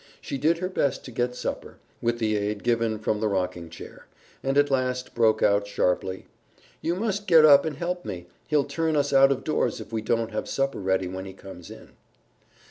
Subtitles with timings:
[0.19, 4.07] She did her best to get supper, with the aid given from the rocking chair,
[4.41, 6.25] and at last broke out sharply,
[6.81, 8.25] "You must get up and help me.
[8.47, 11.69] He'll turn us out of doors if we don't have supper ready when he comes
[11.69, 11.91] in."